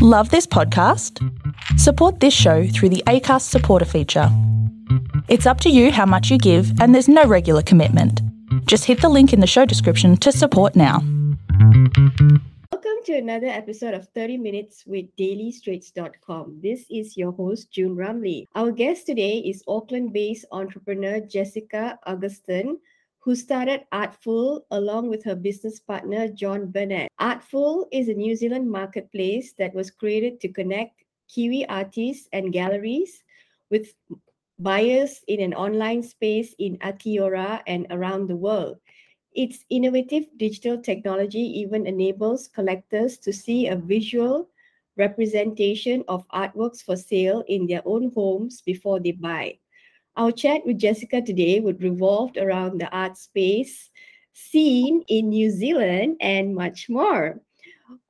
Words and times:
Love 0.00 0.30
this 0.30 0.46
podcast? 0.46 1.18
Support 1.76 2.20
this 2.20 2.32
show 2.32 2.68
through 2.68 2.90
the 2.90 3.02
ACAST 3.08 3.42
supporter 3.42 3.84
feature. 3.84 4.28
It's 5.26 5.44
up 5.44 5.60
to 5.62 5.70
you 5.70 5.90
how 5.90 6.06
much 6.06 6.30
you 6.30 6.38
give, 6.38 6.80
and 6.80 6.94
there's 6.94 7.08
no 7.08 7.24
regular 7.24 7.62
commitment. 7.62 8.22
Just 8.66 8.84
hit 8.84 9.00
the 9.00 9.08
link 9.08 9.32
in 9.32 9.40
the 9.40 9.46
show 9.48 9.64
description 9.64 10.16
to 10.18 10.30
support 10.30 10.76
now. 10.76 11.00
Welcome 12.70 12.98
to 13.06 13.14
another 13.16 13.48
episode 13.48 13.92
of 13.92 14.06
30 14.14 14.36
Minutes 14.36 14.84
with 14.86 15.06
DailyStraits.com. 15.16 16.60
This 16.62 16.86
is 16.88 17.16
your 17.16 17.32
host, 17.32 17.72
June 17.72 17.96
Ramli. 17.96 18.46
Our 18.54 18.70
guest 18.70 19.04
today 19.04 19.38
is 19.38 19.64
Auckland 19.66 20.12
based 20.12 20.44
entrepreneur 20.52 21.18
Jessica 21.18 21.98
Agoston, 22.06 22.76
who 23.28 23.36
started 23.36 23.84
Artfull 23.92 24.62
along 24.70 25.10
with 25.10 25.22
her 25.22 25.36
business 25.36 25.78
partner, 25.80 26.28
John 26.28 26.70
Barnett. 26.70 27.12
Artfull 27.20 27.84
is 27.92 28.08
a 28.08 28.14
New 28.14 28.34
Zealand 28.34 28.70
marketplace 28.70 29.52
that 29.58 29.74
was 29.74 29.90
created 29.90 30.40
to 30.40 30.48
connect 30.48 31.04
Kiwi 31.28 31.68
artists 31.68 32.26
and 32.32 32.54
galleries 32.54 33.22
with 33.70 33.92
buyers 34.58 35.20
in 35.28 35.40
an 35.40 35.52
online 35.52 36.02
space 36.02 36.54
in 36.58 36.78
Aotearoa 36.78 37.60
and 37.66 37.86
around 37.90 38.28
the 38.28 38.36
world. 38.36 38.78
Its 39.34 39.62
innovative 39.68 40.24
digital 40.38 40.80
technology 40.80 41.60
even 41.60 41.86
enables 41.86 42.48
collectors 42.48 43.18
to 43.18 43.30
see 43.30 43.66
a 43.66 43.76
visual 43.76 44.48
representation 44.96 46.02
of 46.08 46.26
artworks 46.30 46.82
for 46.82 46.96
sale 46.96 47.44
in 47.46 47.66
their 47.66 47.82
own 47.84 48.10
homes 48.14 48.62
before 48.62 49.00
they 49.00 49.12
buy. 49.12 49.58
Our 50.18 50.32
chat 50.32 50.66
with 50.66 50.78
Jessica 50.78 51.22
today 51.22 51.60
would 51.60 51.80
revolve 51.80 52.32
around 52.36 52.80
the 52.80 52.90
art 52.90 53.16
space 53.16 53.88
scene 54.32 55.04
in 55.06 55.28
New 55.28 55.48
Zealand 55.48 56.16
and 56.20 56.56
much 56.56 56.88
more. 56.88 57.40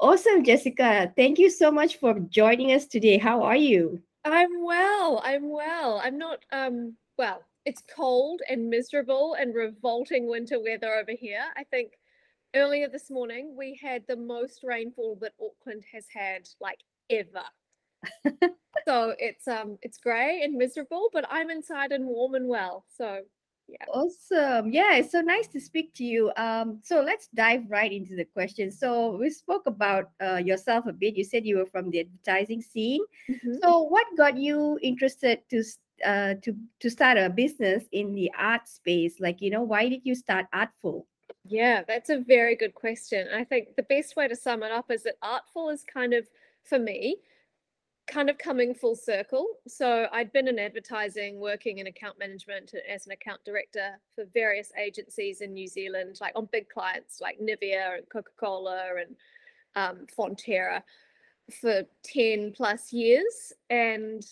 Awesome, 0.01 0.43
Jessica. 0.43 1.13
Thank 1.15 1.39
you 1.39 1.51
so 1.51 1.71
much 1.71 1.99
for 1.99 2.19
joining 2.19 2.73
us 2.73 2.87
today. 2.87 3.19
How 3.19 3.43
are 3.43 3.57
you? 3.57 4.01
I'm 4.25 4.65
well. 4.65 5.21
I'm 5.23 5.51
well. 5.51 6.01
I'm 6.03 6.17
not 6.17 6.39
um 6.51 6.97
well, 7.19 7.43
it's 7.67 7.83
cold 7.95 8.41
and 8.49 8.71
miserable 8.71 9.37
and 9.39 9.55
revolting 9.55 10.27
winter 10.27 10.59
weather 10.59 10.95
over 10.95 11.13
here. 11.13 11.45
I 11.59 11.65
think 11.65 11.93
earlier 12.57 12.89
this 12.89 13.11
morning 13.11 13.55
we 13.55 13.79
had 13.83 14.05
the 14.09 14.17
most 14.17 14.61
rainfall 14.65 15.19
that 15.21 15.35
Auckland 15.39 15.85
has 15.93 16.07
had 16.11 16.49
like 16.59 16.81
ever. 17.11 17.45
So 18.89 19.15
it's 19.19 19.47
um 19.47 19.77
it's 19.83 19.99
grey 19.99 20.41
and 20.43 20.55
miserable, 20.55 21.11
but 21.13 21.27
I'm 21.31 21.51
inside 21.51 21.93
and 21.93 22.07
warm 22.07 22.35
and 22.35 22.49
well. 22.49 22.87
So 22.97 23.21
yeah. 23.69 23.85
Awesome. 23.93 24.73
Yeah, 24.73 24.95
it's 24.95 25.13
so 25.13 25.21
nice 25.21 25.47
to 25.49 25.61
speak 25.61 25.93
to 25.97 26.05
you. 26.05 26.33
Um, 26.39 26.81
so 26.83 27.03
let's 27.03 27.29
dive 27.35 27.65
right 27.69 27.93
into 27.93 28.17
the 28.17 28.25
question. 28.25 28.71
So 28.71 29.19
we 29.19 29.29
spoke 29.29 29.67
about 29.67 30.11
uh, 30.23 30.37
yourself 30.37 30.87
a 30.87 30.93
bit. 30.95 31.17
You 31.17 31.25
said 31.25 31.45
you 31.45 31.59
were 31.59 31.67
from 31.67 31.91
the 31.91 32.01
advertising 32.01 32.63
scene. 32.63 33.03
Mm-hmm. 33.31 33.57
So 33.63 33.83
what 33.83 34.07
got 34.17 34.39
you 34.39 34.79
interested 34.83 35.41
to 35.51 35.63
uh, 36.03 36.35
to 36.43 36.57
to 36.81 36.89
start 36.89 37.19
a 37.19 37.29
business 37.29 37.85
in 37.93 38.15
the 38.15 38.31
art 38.39 38.67
space? 38.69 39.21
Like, 39.21 39.43
you 39.43 39.51
know, 39.51 39.65
why 39.65 39.91
did 39.91 40.01
you 40.05 40.15
start 40.15 40.47
Artfull? 40.55 41.05
Yeah, 41.45 41.83
that's 41.87 42.09
a 42.09 42.21
very 42.21 42.57
good 42.57 42.75
question. 42.75 43.29
I 43.35 43.45
think 43.45 43.77
the 43.77 43.83
best 43.83 44.17
way 44.17 44.29
to 44.29 44.37
sum 44.37 44.63
it 44.63 44.73
up 44.73 44.91
is 44.91 45.03
that 45.03 45.21
Artfull 45.23 45.75
is 45.75 45.85
kind 45.85 46.15
of 46.15 46.27
for 46.65 46.79
me 46.79 47.19
kind 48.09 48.31
of 48.31 48.39
coming 48.39 48.75
full 48.75 48.97
circle. 48.97 49.47
So 49.67 50.07
I'd 50.13 50.33
been 50.33 50.49
in 50.49 50.59
advertising, 50.59 51.39
working 51.39 51.79
in 51.79 51.87
account 51.87 52.19
management 52.19 52.73
as 52.89 53.07
an 53.07 53.13
account 53.13 53.45
director 53.45 54.01
for 54.15 54.25
various 54.33 54.73
agencies 54.79 55.41
in 55.41 55.53
New 55.53 55.69
Zealand, 55.69 56.17
like 56.21 56.33
on 56.35 56.49
big 56.51 56.69
clients 56.69 57.21
like 57.21 57.39
Nivea 57.39 57.99
and 57.99 58.09
Coca 58.11 58.33
Cola 58.39 58.89
and 58.99 59.17
um, 59.77 60.07
Fonterra 60.19 60.83
for 61.61 61.83
10 62.05 62.53
plus 62.57 62.93
years. 62.93 63.53
And 63.71 64.25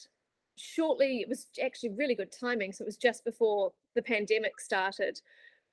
shortly, 0.57 1.21
it 1.21 1.29
was 1.29 1.47
actually 1.63 1.91
really 1.91 2.15
good 2.15 2.33
timing. 2.33 2.73
So 2.73 2.83
it 2.83 2.87
was 2.87 2.97
just 2.97 3.25
before 3.25 3.73
the 3.95 4.03
pandemic 4.03 4.59
started 4.59 5.21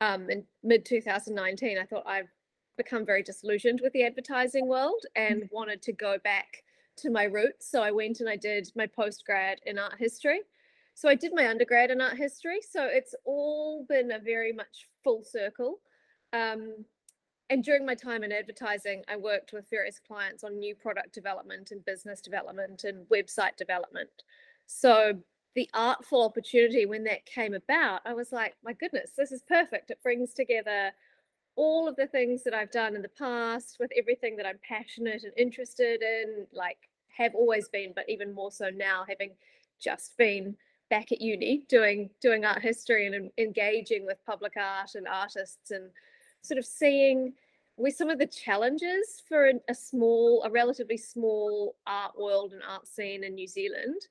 um, 0.01 0.29
in 0.29 0.43
mid 0.63 0.85
2019. 0.85 1.77
I 1.77 1.85
thought 1.85 2.03
I've 2.05 2.29
become 2.77 3.05
very 3.05 3.23
disillusioned 3.23 3.79
with 3.81 3.93
the 3.93 4.03
advertising 4.03 4.67
world 4.67 5.05
and 5.15 5.43
mm-hmm. 5.43 5.55
wanted 5.55 5.81
to 5.83 5.93
go 5.93 6.17
back 6.23 6.63
to 6.97 7.09
my 7.09 7.23
roots. 7.23 7.69
So 7.69 7.81
I 7.81 7.91
went 7.91 8.19
and 8.19 8.29
I 8.29 8.35
did 8.35 8.71
my 8.75 8.87
postgrad 8.87 9.55
in 9.65 9.77
art 9.77 9.95
history. 9.97 10.41
So 10.95 11.09
I 11.09 11.15
did 11.15 11.33
my 11.33 11.47
undergrad 11.47 11.91
in 11.91 12.01
art 12.01 12.17
history. 12.17 12.59
So 12.61 12.85
it's 12.85 13.15
all 13.25 13.85
been 13.89 14.11
a 14.11 14.19
very 14.19 14.53
much 14.53 14.87
full 15.03 15.23
circle. 15.23 15.79
Um, 16.33 16.85
and 17.49 17.63
during 17.63 17.85
my 17.85 17.95
time 17.95 18.23
in 18.23 18.31
advertising, 18.31 19.03
I 19.07 19.17
worked 19.17 19.53
with 19.53 19.69
various 19.69 19.99
clients 19.99 20.43
on 20.43 20.57
new 20.57 20.75
product 20.75 21.13
development 21.13 21.71
and 21.71 21.83
business 21.85 22.21
development 22.21 22.83
and 22.83 23.05
website 23.09 23.57
development. 23.57 24.09
So 24.65 25.19
the 25.55 25.69
Artfull 25.75 26.25
opportunity 26.25 26.85
when 26.85 27.03
that 27.03 27.25
came 27.25 27.53
about, 27.53 28.01
I 28.05 28.13
was 28.13 28.31
like, 28.31 28.55
my 28.63 28.73
goodness, 28.73 29.11
this 29.17 29.31
is 29.31 29.43
perfect. 29.43 29.91
It 29.91 30.01
brings 30.01 30.33
together 30.33 30.91
all 31.55 31.87
of 31.87 31.95
the 31.95 32.07
things 32.07 32.43
that 32.43 32.53
I've 32.53 32.71
done 32.71 32.95
in 32.95 33.01
the 33.01 33.09
past 33.09 33.77
with 33.79 33.91
everything 33.97 34.35
that 34.37 34.45
I'm 34.45 34.59
passionate 34.67 35.23
and 35.23 35.33
interested 35.37 36.01
in, 36.01 36.47
like 36.51 36.77
have 37.17 37.35
always 37.35 37.69
been, 37.69 37.93
but 37.95 38.05
even 38.09 38.33
more 38.33 38.51
so 38.51 38.69
now, 38.69 39.05
having 39.07 39.31
just 39.79 40.17
been 40.17 40.55
back 40.89 41.11
at 41.11 41.21
uni 41.21 41.65
doing 41.69 42.09
doing 42.21 42.45
art 42.45 42.61
history 42.61 43.07
and 43.07 43.31
engaging 43.37 44.05
with 44.05 44.23
public 44.25 44.53
art 44.57 44.91
and 44.95 45.07
artists 45.07 45.71
and 45.71 45.89
sort 46.41 46.57
of 46.57 46.65
seeing 46.65 47.33
with 47.77 47.95
some 47.95 48.09
of 48.09 48.19
the 48.19 48.27
challenges 48.27 49.23
for 49.27 49.47
a, 49.47 49.53
a 49.69 49.73
small 49.73 50.43
a 50.43 50.51
relatively 50.51 50.97
small 50.97 51.75
art 51.87 52.11
world 52.17 52.53
and 52.53 52.61
art 52.69 52.87
scene 52.87 53.23
in 53.23 53.33
New 53.33 53.47
Zealand 53.47 54.01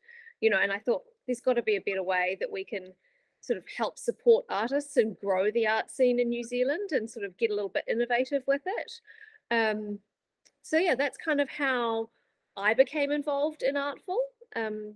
you 0.40 0.50
know 0.50 0.58
and 0.60 0.72
I 0.72 0.78
thought 0.78 1.02
there's 1.26 1.40
got 1.40 1.54
to 1.54 1.62
be 1.62 1.76
a 1.76 1.80
better 1.80 2.02
way 2.02 2.36
that 2.40 2.50
we 2.50 2.64
can 2.64 2.92
sort 3.42 3.58
of 3.58 3.64
help 3.76 3.98
support 3.98 4.46
artists 4.48 4.96
and 4.96 5.18
grow 5.18 5.50
the 5.50 5.66
art 5.66 5.90
scene 5.90 6.18
in 6.18 6.28
New 6.28 6.44
Zealand 6.44 6.90
and 6.92 7.10
sort 7.10 7.26
of 7.26 7.36
get 7.36 7.50
a 7.50 7.54
little 7.54 7.68
bit 7.68 7.84
innovative 7.88 8.42
with 8.46 8.62
it. 8.64 8.92
Um, 9.50 9.98
so 10.62 10.78
yeah, 10.78 10.94
that's 10.94 11.18
kind 11.18 11.40
of 11.40 11.50
how 11.50 12.08
I 12.56 12.72
became 12.72 13.10
involved 13.10 13.62
in 13.62 13.74
Artfull. 13.74 14.22
Um, 14.54 14.94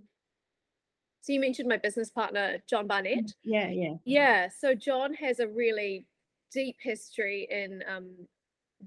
so 1.21 1.33
you 1.33 1.41
mentioned 1.41 1.67
my 1.67 1.77
business 1.77 2.09
partner, 2.09 2.57
John 2.69 2.87
Barnett. 2.87 3.25
Mm, 3.25 3.33
yeah, 3.43 3.69
yeah. 3.69 3.93
Yeah. 4.05 4.47
So 4.49 4.73
John 4.73 5.13
has 5.15 5.39
a 5.39 5.47
really 5.47 6.05
deep 6.53 6.77
history 6.81 7.47
in 7.51 7.83
um, 7.93 8.11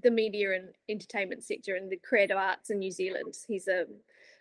the 0.01 0.09
media 0.09 0.55
and 0.55 0.69
entertainment 0.89 1.43
sector 1.43 1.75
and 1.75 1.91
the 1.91 1.97
creative 1.97 2.37
arts 2.37 2.71
in 2.71 2.79
New 2.79 2.91
Zealand. 2.91 3.35
He's 3.47 3.67
a 3.67 3.85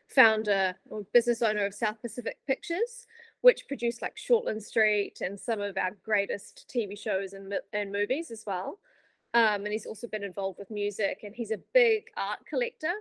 founder 0.09 0.75
or 0.89 1.05
business 1.13 1.43
owner 1.43 1.67
of 1.67 1.75
South 1.75 2.01
Pacific 2.01 2.39
Pictures, 2.47 3.07
which 3.43 3.69
produced 3.69 4.03
like 4.03 4.17
Shortland 4.17 4.63
Street 4.63 5.21
and 5.21 5.39
some 5.39 5.61
of 5.61 5.77
our 5.77 5.97
greatest 6.05 6.71
TV 6.75 6.99
shows 6.99 7.33
and, 7.33 7.55
and 7.73 7.93
movies 7.93 8.31
as 8.31 8.45
well. 8.47 8.79
Um, 9.33 9.65
and 9.65 9.69
he's 9.69 9.87
also 9.87 10.09
been 10.09 10.25
involved 10.25 10.59
with 10.59 10.71
music 10.71 11.21
and 11.23 11.35
he's 11.35 11.51
a 11.51 11.61
big 11.73 12.05
art 12.17 12.41
collector. 12.49 12.93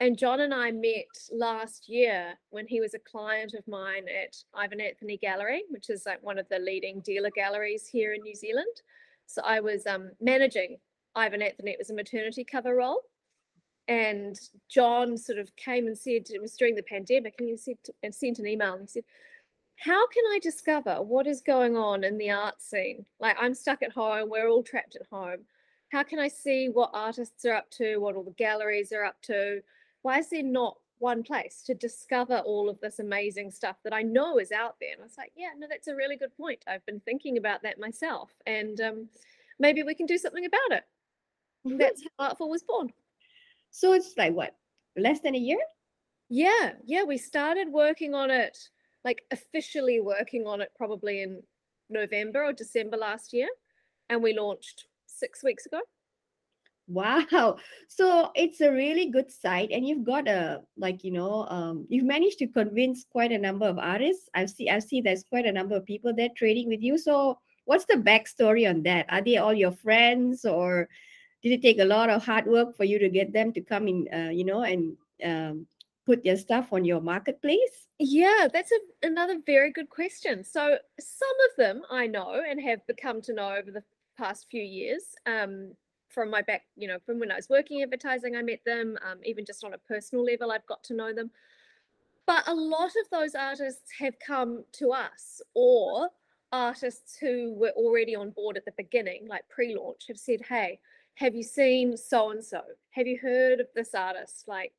And 0.00 0.18
John 0.18 0.40
and 0.40 0.54
I 0.54 0.70
met 0.70 1.06
last 1.30 1.88
year 1.88 2.34
when 2.50 2.66
he 2.66 2.80
was 2.80 2.94
a 2.94 2.98
client 2.98 3.54
of 3.54 3.66
mine 3.68 4.06
at 4.08 4.36
Ivan 4.54 4.80
Anthony 4.80 5.18
Gallery, 5.18 5.62
which 5.70 5.90
is 5.90 6.04
like 6.06 6.22
one 6.22 6.38
of 6.38 6.48
the 6.48 6.58
leading 6.58 7.00
dealer 7.00 7.30
galleries 7.30 7.86
here 7.86 8.14
in 8.14 8.22
New 8.22 8.34
Zealand. 8.34 8.82
So 9.26 9.42
I 9.44 9.60
was 9.60 9.86
um, 9.86 10.10
managing 10.20 10.78
Ivan 11.14 11.42
Anthony. 11.42 11.72
It 11.72 11.78
was 11.78 11.90
a 11.90 11.94
maternity 11.94 12.44
cover 12.44 12.74
role 12.74 13.02
and 13.90 14.38
John 14.68 15.16
sort 15.18 15.38
of 15.38 15.54
came 15.56 15.88
and 15.88 15.98
said 15.98 16.26
it 16.30 16.40
was 16.40 16.54
during 16.54 16.76
the 16.76 16.82
pandemic, 16.84 17.34
and 17.38 17.48
he 17.48 17.56
said 17.56 17.76
and 18.04 18.14
sent 18.14 18.38
an 18.38 18.46
email 18.46 18.74
and 18.74 18.82
he 18.82 18.86
said, 18.86 19.02
"How 19.80 20.06
can 20.08 20.24
I 20.30 20.38
discover 20.40 21.02
what 21.02 21.26
is 21.26 21.40
going 21.40 21.76
on 21.76 22.04
in 22.04 22.18
the 22.18 22.30
art 22.30 22.60
scene? 22.60 23.06
Like 23.18 23.36
I'm 23.40 23.54
stuck 23.54 23.82
at 23.82 23.92
home, 23.92 24.28
we're 24.28 24.48
all 24.48 24.62
trapped 24.62 24.96
at 24.96 25.06
home. 25.10 25.40
How 25.90 26.02
can 26.02 26.18
I 26.18 26.28
see 26.28 26.68
what 26.68 26.90
artists 26.92 27.44
are 27.44 27.54
up 27.54 27.70
to, 27.72 27.96
what 27.96 28.14
all 28.14 28.22
the 28.22 28.30
galleries 28.32 28.92
are 28.92 29.04
up 29.04 29.20
to? 29.22 29.62
Why 30.02 30.18
is 30.18 30.30
there 30.30 30.42
not 30.42 30.76
one 30.98 31.22
place 31.22 31.62
to 31.66 31.74
discover 31.74 32.38
all 32.38 32.68
of 32.68 32.78
this 32.80 32.98
amazing 32.98 33.50
stuff 33.50 33.76
that 33.82 33.94
I 33.94 34.02
know 34.02 34.38
is 34.38 34.52
out 34.52 34.76
there?" 34.80 34.92
And 34.92 35.00
I 35.00 35.04
was 35.04 35.18
like, 35.18 35.32
"Yeah, 35.36 35.50
no, 35.56 35.66
that's 35.68 35.88
a 35.88 35.96
really 35.96 36.16
good 36.16 36.36
point. 36.36 36.62
I've 36.66 36.84
been 36.86 37.00
thinking 37.00 37.38
about 37.38 37.62
that 37.62 37.80
myself, 37.80 38.30
and 38.46 38.80
um, 38.80 39.08
maybe 39.58 39.82
we 39.82 39.94
can 39.94 40.06
do 40.06 40.18
something 40.18 40.44
about 40.44 40.78
it." 40.78 40.84
Mm-hmm. 41.66 41.76
That's 41.78 42.02
how 42.18 42.30
Artfull 42.30 42.48
was 42.48 42.62
born. 42.62 42.92
So 43.70 43.92
it's 43.92 44.14
like 44.16 44.34
what, 44.34 44.56
less 44.96 45.20
than 45.20 45.34
a 45.34 45.38
year? 45.38 45.60
Yeah, 46.28 46.72
yeah. 46.84 47.02
We 47.04 47.18
started 47.18 47.68
working 47.68 48.14
on 48.14 48.30
it, 48.30 48.58
like 49.04 49.22
officially 49.30 50.00
working 50.00 50.46
on 50.46 50.60
it 50.60 50.70
probably 50.76 51.22
in 51.22 51.42
November 51.88 52.44
or 52.44 52.52
December 52.52 52.96
last 52.96 53.32
year. 53.32 53.48
And 54.08 54.22
we 54.22 54.36
launched 54.36 54.86
six 55.06 55.42
weeks 55.42 55.66
ago. 55.66 55.80
Wow. 56.88 57.56
So 57.86 58.32
it's 58.34 58.60
a 58.60 58.72
really 58.72 59.10
good 59.10 59.30
site 59.30 59.70
and 59.70 59.86
you've 59.86 60.04
got 60.04 60.26
a 60.26 60.62
like, 60.76 61.04
you 61.04 61.12
know, 61.12 61.46
um, 61.48 61.86
you've 61.88 62.04
managed 62.04 62.38
to 62.38 62.48
convince 62.48 63.04
quite 63.04 63.30
a 63.30 63.38
number 63.38 63.66
of 63.66 63.78
artists. 63.78 64.28
I've 64.34 64.50
seen 64.50 64.70
I've 64.70 64.82
seen 64.82 65.04
there's 65.04 65.22
quite 65.22 65.46
a 65.46 65.52
number 65.52 65.76
of 65.76 65.84
people 65.84 66.12
there 66.12 66.30
trading 66.36 66.68
with 66.68 66.82
you. 66.82 66.98
So 66.98 67.38
what's 67.64 67.84
the 67.84 67.94
backstory 67.94 68.68
on 68.68 68.82
that? 68.82 69.06
Are 69.08 69.22
they 69.22 69.36
all 69.36 69.54
your 69.54 69.70
friends 69.70 70.44
or 70.44 70.88
did 71.42 71.52
it 71.52 71.62
take 71.62 71.78
a 71.78 71.84
lot 71.84 72.10
of 72.10 72.24
hard 72.24 72.46
work 72.46 72.76
for 72.76 72.84
you 72.84 72.98
to 72.98 73.08
get 73.08 73.32
them 73.32 73.52
to 73.52 73.60
come 73.60 73.88
in 73.88 74.08
uh, 74.12 74.30
you 74.30 74.44
know 74.44 74.62
and 74.62 74.96
um, 75.24 75.66
put 76.10 76.24
their 76.24 76.36
stuff 76.36 76.72
on 76.72 76.84
your 76.84 77.00
marketplace? 77.00 77.86
Yeah, 78.00 78.48
that's 78.52 78.72
a, 78.72 79.06
another 79.06 79.38
very 79.46 79.70
good 79.70 79.88
question. 79.88 80.42
So 80.42 80.76
some 80.98 81.36
of 81.48 81.56
them 81.56 81.82
I 81.88 82.08
know 82.08 82.42
and 82.48 82.60
have 82.60 82.84
become 82.88 83.22
to 83.22 83.32
know 83.32 83.54
over 83.54 83.70
the 83.70 83.84
past 84.18 84.48
few 84.50 84.62
years. 84.62 85.04
Um, 85.24 85.74
from 86.08 86.28
my 86.28 86.42
back, 86.42 86.62
you 86.74 86.88
know, 86.88 86.98
from 87.06 87.20
when 87.20 87.30
I 87.30 87.36
was 87.36 87.48
working 87.48 87.80
advertising, 87.82 88.34
I 88.34 88.42
met 88.42 88.58
them. 88.66 88.98
Um, 89.08 89.18
even 89.24 89.44
just 89.46 89.62
on 89.62 89.74
a 89.74 89.78
personal 89.78 90.24
level, 90.24 90.50
I've 90.50 90.66
got 90.66 90.82
to 90.84 90.94
know 90.94 91.14
them. 91.14 91.30
But 92.26 92.48
a 92.48 92.54
lot 92.54 92.90
of 92.90 93.08
those 93.12 93.36
artists 93.36 93.92
have 94.00 94.14
come 94.18 94.64
to 94.72 94.90
us, 94.90 95.40
or 95.54 96.08
artists 96.50 97.16
who 97.20 97.54
were 97.54 97.72
already 97.76 98.16
on 98.16 98.30
board 98.30 98.56
at 98.56 98.64
the 98.64 98.74
beginning, 98.76 99.28
like 99.28 99.48
pre 99.48 99.76
launch, 99.76 100.06
have 100.08 100.18
said, 100.18 100.40
Hey, 100.48 100.80
have 101.14 101.36
you 101.36 101.44
seen 101.44 101.96
so 101.96 102.32
and 102.32 102.44
so? 102.44 102.62
Have 102.90 103.06
you 103.06 103.18
heard 103.22 103.60
of 103.60 103.68
this 103.76 103.94
artist? 103.94 104.48
Like, 104.48 104.72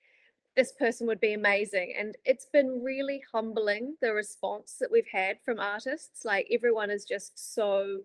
this 0.56 0.74
person 0.74 1.08
would 1.08 1.20
be 1.20 1.34
amazing. 1.34 1.94
And 1.98 2.18
it's 2.26 2.48
been 2.52 2.84
really 2.84 3.22
humbling 3.32 3.96
the 4.02 4.14
response 4.14 4.78
that 4.80 4.92
we've 4.92 5.08
had 5.12 5.38
from 5.44 5.60
artists. 5.60 6.26
Like, 6.26 6.48
everyone 6.52 6.90
is 6.90 7.06
just 7.06 7.54
so, 7.56 8.00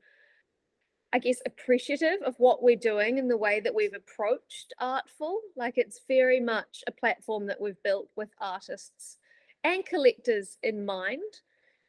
I 1.12 1.18
guess, 1.18 1.40
appreciative 1.44 2.22
of 2.24 2.36
what 2.38 2.62
we're 2.62 2.76
doing 2.76 3.18
and 3.18 3.30
the 3.30 3.36
way 3.36 3.60
that 3.60 3.74
we've 3.74 3.94
approached 3.94 4.74
Artfull. 4.80 5.38
Like, 5.56 5.76
it's 5.76 6.02
very 6.06 6.40
much 6.40 6.84
a 6.86 6.92
platform 6.92 7.46
that 7.46 7.60
we've 7.60 7.82
built 7.82 8.08
with 8.16 8.30
artists 8.40 9.18
and 9.64 9.84
collectors 9.84 10.58
in 10.62 10.84
mind 10.86 11.40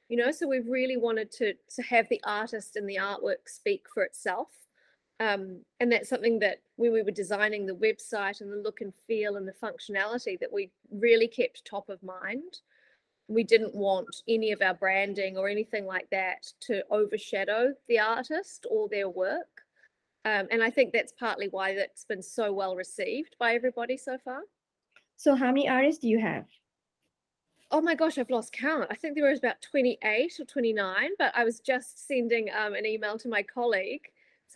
you 0.10 0.18
know 0.18 0.32
so 0.32 0.48
we've 0.48 0.68
really 0.68 0.98
wanted 0.98 1.32
to 1.32 1.54
to 1.70 1.82
have 1.82 2.08
the 2.10 2.22
artist 2.26 2.76
and 2.76 2.90
the 2.90 2.96
artwork 2.96 3.48
speak 3.48 3.86
for 3.94 4.04
itself 4.04 4.48
um, 5.20 5.62
and 5.80 5.92
that's 5.92 6.10
something 6.10 6.40
that 6.40 6.58
when 6.76 6.94
we 6.94 7.02
were 7.02 7.12
designing 7.12 7.66
the 7.66 7.76
website 7.76 8.42
and 8.42 8.52
the 8.52 8.58
look 8.58 8.82
and 8.82 8.94
feel 9.08 9.38
and 9.38 9.48
the 9.48 9.54
functionality 9.54 10.40
that 10.40 10.52
we 10.52 10.72
really 10.92 11.28
kept 11.28 11.66
top 11.66 11.90
of 11.90 12.02
mind. 12.04 12.60
We 13.28 13.44
didn't 13.44 13.76
want 13.76 14.24
any 14.28 14.52
of 14.52 14.62
our 14.62 14.76
branding 14.76 15.38
or 15.38 15.50
anything 15.50 15.86
like 15.86 16.10
that 16.12 16.48
to 16.62 16.84
overshadow 16.92 17.74
the 17.90 18.00
artist 18.00 18.66
or 18.70 18.88
their 18.88 19.10
work. 19.10 19.64
Um, 20.24 20.48
and 20.52 20.64
I 20.64 20.70
think 20.70 20.94
that's 20.94 21.14
partly 21.14 21.48
why 21.50 21.74
that's 21.76 22.06
been 22.06 22.22
so 22.22 22.54
well 22.54 22.76
received 22.76 23.36
by 23.40 23.54
everybody 23.54 23.98
so 23.98 24.18
far. 24.24 24.42
So, 25.18 25.36
how 25.36 25.48
many 25.48 25.68
artists 25.68 26.02
do 26.02 26.10
you 26.10 26.20
have? 26.20 26.46
Oh 27.72 27.82
my 27.82 27.96
gosh, 27.96 28.18
I've 28.18 28.30
lost 28.30 28.54
count. 28.54 28.88
I 28.90 28.96
think 28.96 29.16
there 29.16 29.30
was 29.30 29.40
about 29.40 29.62
28 29.62 30.40
or 30.40 30.46
29, 30.46 31.10
but 31.18 31.36
I 31.36 31.44
was 31.44 31.60
just 31.60 32.08
sending 32.08 32.50
um, 32.58 32.76
an 32.76 32.86
email 32.86 33.18
to 33.18 33.28
my 33.28 33.44
colleague 33.44 34.08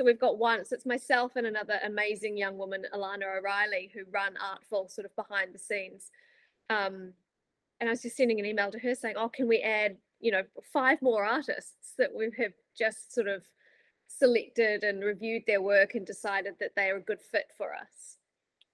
so 0.01 0.06
we've 0.06 0.19
got 0.19 0.39
one, 0.39 0.65
so 0.65 0.74
it's 0.75 0.86
myself 0.88 1.36
and 1.36 1.45
another 1.45 1.75
amazing 1.86 2.36
young 2.36 2.57
woman, 2.57 2.86
Alana 2.92 3.38
O'Reilly, 3.38 3.92
who 3.94 4.01
run 4.12 4.33
Artfull 4.33 4.89
sort 4.89 5.06
of 5.06 5.15
behind 5.15 5.53
the 5.53 5.59
scenes. 5.59 6.09
Um, 6.71 7.13
and 7.80 7.88
I 7.88 7.92
was 7.92 8.01
just 8.01 8.18
sending 8.18 8.39
an 8.39 8.48
email 8.48 8.71
to 8.71 8.80
her 8.80 8.95
saying, 8.95 9.13
"Oh, 9.15 9.30
can 9.30 9.48
we 9.48 9.59
add, 9.59 9.98
you 10.19 10.31
know, 10.31 10.42
five 10.74 11.00
more 11.03 11.24
artists 11.24 11.94
that 12.00 12.09
we 12.15 12.31
have 12.39 12.53
just 12.75 13.13
sort 13.13 13.27
of 13.27 13.44
selected 14.07 14.83
and 14.83 15.03
reviewed 15.03 15.44
their 15.45 15.62
work 15.62 15.94
and 15.94 16.03
decided 16.03 16.56
that 16.59 16.71
they 16.75 16.89
are 16.89 16.98
a 16.98 17.01
good 17.01 17.21
fit 17.21 17.51
for 17.56 17.75
us." 17.75 18.18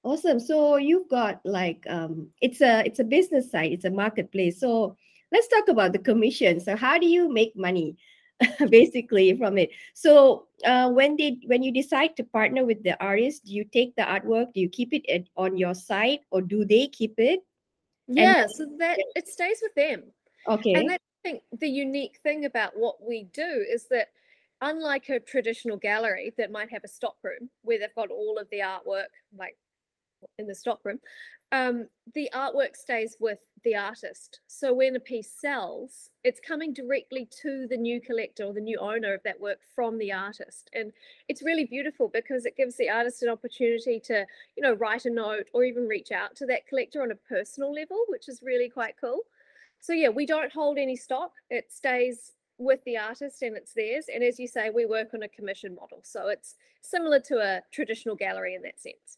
Awesome. 0.03 0.39
So 0.39 0.77
you've 0.77 1.09
got 1.09 1.41
like 1.43 1.83
um, 1.89 2.29
it's 2.39 2.61
a 2.61 2.85
it's 2.85 2.99
a 2.99 3.03
business 3.03 3.51
site, 3.51 3.73
it's 3.73 3.83
a 3.83 3.89
marketplace. 3.89 4.61
So 4.61 4.95
let's 5.33 5.49
talk 5.49 5.67
about 5.67 5.91
the 5.91 5.99
commission. 5.99 6.61
So 6.61 6.77
how 6.77 6.97
do 6.97 7.05
you 7.05 7.27
make 7.27 7.53
money? 7.57 7.97
basically 8.69 9.35
from 9.37 9.57
it. 9.57 9.71
So 9.93 10.47
uh, 10.65 10.89
when 10.89 11.15
they 11.17 11.39
when 11.45 11.63
you 11.63 11.71
decide 11.71 12.15
to 12.17 12.23
partner 12.23 12.65
with 12.65 12.83
the 12.83 13.01
artist 13.03 13.45
do 13.45 13.53
you 13.53 13.63
take 13.63 13.95
the 13.95 14.03
artwork? 14.03 14.53
Do 14.53 14.59
you 14.59 14.69
keep 14.69 14.93
it 14.93 15.09
at, 15.09 15.23
on 15.35 15.57
your 15.57 15.73
site 15.73 16.21
or 16.31 16.41
do 16.41 16.65
they 16.65 16.87
keep 16.87 17.15
it? 17.17 17.41
Yeah 18.07 18.43
and, 18.43 18.51
so 18.51 18.65
that 18.79 18.99
it 19.15 19.27
stays 19.27 19.59
with 19.61 19.75
them. 19.75 20.03
Okay. 20.47 20.73
And 20.73 20.91
i 20.91 20.97
think 21.23 21.41
the 21.59 21.67
unique 21.67 22.19
thing 22.23 22.45
about 22.45 22.71
what 22.75 22.95
we 23.05 23.23
do 23.33 23.65
is 23.69 23.87
that 23.89 24.09
unlike 24.61 25.09
a 25.09 25.19
traditional 25.19 25.77
gallery 25.77 26.33
that 26.37 26.51
might 26.51 26.71
have 26.71 26.83
a 26.83 26.87
stock 26.87 27.15
room 27.23 27.49
where 27.63 27.79
they've 27.79 27.95
got 27.95 28.09
all 28.09 28.37
of 28.39 28.47
the 28.49 28.59
artwork 28.59 29.11
like 29.37 29.57
in 30.39 30.47
the 30.47 30.55
stock 30.55 30.79
room 30.83 30.99
um, 31.51 31.87
the 32.13 32.29
artwork 32.33 32.75
stays 32.75 33.15
with 33.19 33.39
the 33.63 33.75
artist. 33.75 34.41
So 34.47 34.73
when 34.73 34.95
a 34.95 34.99
piece 34.99 35.31
sells, 35.31 36.09
it's 36.23 36.39
coming 36.39 36.73
directly 36.73 37.27
to 37.41 37.67
the 37.69 37.77
new 37.77 38.01
collector 38.01 38.43
or 38.43 38.53
the 38.53 38.61
new 38.61 38.77
owner 38.79 39.13
of 39.13 39.23
that 39.23 39.39
work 39.39 39.59
from 39.75 39.97
the 39.97 40.11
artist. 40.11 40.69
And 40.73 40.91
it's 41.29 41.43
really 41.43 41.65
beautiful 41.65 42.09
because 42.13 42.45
it 42.45 42.57
gives 42.57 42.75
the 42.75 42.89
artist 42.89 43.23
an 43.23 43.29
opportunity 43.29 43.99
to, 44.05 44.25
you 44.55 44.63
know, 44.63 44.73
write 44.73 45.05
a 45.05 45.09
note 45.09 45.47
or 45.53 45.63
even 45.63 45.87
reach 45.87 46.11
out 46.11 46.35
to 46.37 46.45
that 46.47 46.67
collector 46.67 47.01
on 47.01 47.11
a 47.11 47.15
personal 47.15 47.73
level, 47.73 48.03
which 48.09 48.27
is 48.27 48.41
really 48.43 48.69
quite 48.69 48.95
cool. 48.99 49.21
So 49.79 49.93
yeah, 49.93 50.09
we 50.09 50.25
don't 50.25 50.51
hold 50.51 50.77
any 50.77 50.95
stock. 50.95 51.31
It 51.49 51.71
stays 51.71 52.33
with 52.57 52.83
the 52.85 52.97
artist 52.97 53.41
and 53.41 53.55
it's 53.55 53.73
theirs. 53.73 54.05
And 54.13 54.23
as 54.23 54.39
you 54.39 54.47
say, 54.47 54.69
we 54.69 54.85
work 54.85 55.13
on 55.13 55.23
a 55.23 55.27
commission 55.29 55.75
model. 55.75 55.99
So 56.03 56.27
it's 56.27 56.55
similar 56.81 57.19
to 57.21 57.37
a 57.37 57.61
traditional 57.71 58.15
gallery 58.15 58.55
in 58.55 58.63
that 58.63 58.79
sense. 58.79 59.17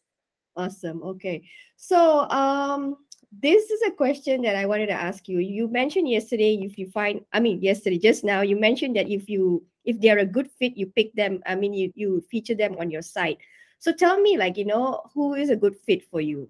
Awesome. 0.60 1.02
Okay. 1.04 1.44
So 1.78 2.28
um 2.30 2.98
this 3.32 3.70
is 3.70 3.82
a 3.88 3.92
question 3.92 4.42
that 4.42 4.58
I 4.58 4.66
wanted 4.66 4.88
to 4.88 5.02
ask 5.08 5.30
you. 5.30 5.40
You 5.40 5.70
mentioned 5.70 6.10
yesterday 6.10 6.60
if 6.62 6.78
you 6.78 6.90
find 6.92 7.22
I 7.32 7.40
mean 7.40 7.62
yesterday 7.62 7.98
just 7.98 8.26
now 8.26 8.42
you 8.42 8.60
mentioned 8.60 8.98
that 8.98 9.08
if 9.08 9.30
you 9.30 9.64
if 9.86 10.02
they're 10.02 10.20
a 10.20 10.26
good 10.26 10.52
fit 10.60 10.76
you 10.76 10.88
pick 10.88 11.14
them 11.14 11.42
I 11.46 11.56
mean 11.56 11.74
you 11.74 11.94
you 11.96 12.22
feature 12.30 12.56
them 12.56 12.76
on 12.78 12.92
your 12.92 13.02
site. 13.02 13.38
So 13.80 13.94
tell 13.94 14.20
me 14.20 14.38
like 14.38 14.58
you 14.58 14.66
know 14.66 15.02
who 15.14 15.34
is 15.34 15.50
a 15.50 15.56
good 15.56 15.78
fit 15.78 16.04
for 16.12 16.20
you? 16.20 16.50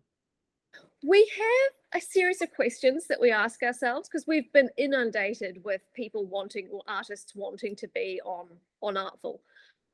We 1.03 1.19
have 1.37 2.01
a 2.01 2.03
series 2.03 2.41
of 2.41 2.51
questions 2.51 3.05
that 3.09 3.21
we 3.21 3.31
ask 3.31 3.61
ourselves 3.61 4.09
because 4.09 4.25
we've 4.25 4.51
been 4.53 4.71
inundated 4.75 5.63
with 5.63 5.81
people 5.93 6.25
wanting 6.25 6.67
or 6.71 6.81
artists 6.87 7.35
wanting 7.35 7.75
to 7.75 7.87
be 7.89 8.19
on 8.25 8.47
on 8.81 8.95
Artfull. 8.95 9.37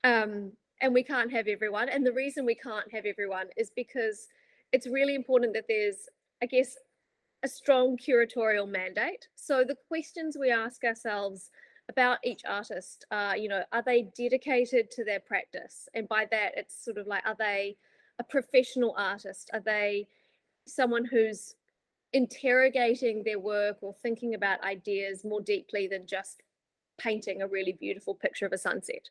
Um, 0.06 0.54
and 0.81 0.94
we 0.94 1.04
can't 1.04 1.31
have 1.31 1.48
everyone. 1.48 1.89
And 1.89 2.06
the 2.06 2.12
reason 2.12 2.45
we 2.45 2.56
can't 2.56 2.92
have 2.94 3.06
everyone 3.06 3.48
is 3.57 3.72
because 3.75 4.27
it's 4.72 4.88
really 4.88 5.16
important 5.16 5.54
that 5.54 5.66
there's, 5.68 6.10
I 6.42 6.45
guess, 6.48 6.77
a 7.44 7.48
strong 7.48 7.98
curatorial 7.98 8.69
mandate. 8.69 9.27
So 9.36 9.63
the 9.63 9.77
questions 9.88 10.38
we 10.39 10.51
ask 10.51 10.83
ourselves 10.83 11.51
about 11.88 12.18
each 12.24 12.42
artist 12.48 13.06
are, 13.12 13.38
you 13.38 13.48
know, 13.48 13.63
are 13.72 13.83
they 13.83 14.10
dedicated 14.18 14.89
to 14.92 15.06
their 15.06 15.19
practice? 15.19 15.88
And 15.94 16.07
by 16.07 16.25
that, 16.31 16.54
it's 16.57 16.83
sort 16.83 16.98
of 16.98 17.07
like, 17.07 17.25
are 17.25 17.36
they 17.38 17.78
a 18.19 18.24
professional 18.24 18.95
artist? 18.98 19.51
Are 19.54 19.60
they 19.60 20.07
someone 20.66 21.06
who's 21.06 21.56
interrogating 22.13 23.24
their 23.24 23.39
work 23.39 23.78
or 23.81 23.94
thinking 23.94 24.33
about 24.33 24.64
ideas 24.64 25.23
more 25.23 25.42
deeply 25.42 25.88
than 25.88 26.07
just 26.07 26.42
painting 26.97 27.42
a 27.42 27.47
really 27.47 27.73
beautiful 27.73 28.16
picture 28.16 28.45
of 28.45 28.54
a 28.54 28.57
sunset? 28.57 29.09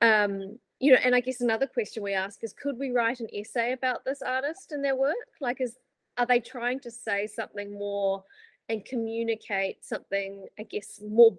Um, 0.00 0.58
you 0.80 0.92
know, 0.92 0.98
and 1.04 1.14
I 1.14 1.20
guess 1.20 1.42
another 1.42 1.66
question 1.66 2.02
we 2.02 2.14
ask 2.14 2.42
is 2.42 2.54
could 2.54 2.78
we 2.78 2.90
write 2.90 3.20
an 3.20 3.28
essay 3.32 3.72
about 3.72 4.04
this 4.04 4.22
artist 4.22 4.72
and 4.72 4.82
their 4.82 4.96
work? 4.96 5.14
Like, 5.40 5.60
is 5.60 5.76
are 6.16 6.26
they 6.26 6.40
trying 6.40 6.80
to 6.80 6.90
say 6.90 7.26
something 7.26 7.72
more 7.78 8.24
and 8.68 8.84
communicate 8.84 9.84
something, 9.84 10.46
I 10.58 10.62
guess, 10.64 11.00
more 11.06 11.36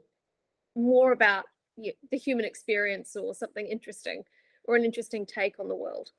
more 0.76 1.12
about 1.12 1.46
the 1.78 2.18
human 2.18 2.46
experience 2.46 3.16
or 3.16 3.34
something 3.34 3.66
interesting 3.66 4.24
or 4.66 4.76
an 4.76 4.86
interesting 4.86 5.26
take 5.26 5.60
on 5.60 5.68
the 5.68 5.76
world? 5.76 6.12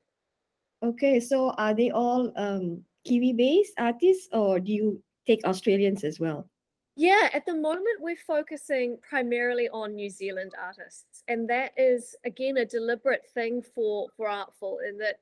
Okay, 0.83 1.19
so 1.19 1.51
are 1.51 1.73
they 1.73 1.91
all 1.91 2.31
um, 2.35 2.83
Kiwi 3.05 3.33
based 3.33 3.73
artists 3.77 4.27
or 4.33 4.59
do 4.59 4.73
you 4.73 5.01
take 5.25 5.45
Australians 5.45 6.03
as 6.03 6.19
well? 6.19 6.49
Yeah, 6.95 7.29
at 7.33 7.45
the 7.45 7.55
moment 7.55 8.01
we're 8.01 8.15
focusing 8.15 8.97
primarily 9.07 9.67
on 9.69 9.95
New 9.95 10.09
Zealand 10.11 10.51
artists, 10.61 11.23
and 11.27 11.49
that 11.49 11.71
is 11.75 12.15
again 12.23 12.57
a 12.57 12.65
deliberate 12.65 13.23
thing 13.33 13.63
for 13.63 14.09
for 14.15 14.27
Artfull 14.27 14.77
in 14.87 14.99
that 14.99 15.15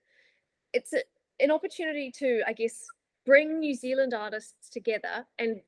it's 0.73 0.93
a, 0.93 1.01
an 1.39 1.49
opportunity 1.49 2.11
to, 2.11 2.41
I 2.45 2.53
guess, 2.53 2.85
bring 3.25 3.59
New 3.59 3.73
Zealand 3.73 4.13
artists 4.13 4.69
together 4.69 5.25
and 5.39 5.61